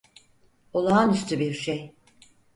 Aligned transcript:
Olağanüstü 0.73 1.39
bir 1.39 1.53
şey. 1.53 1.95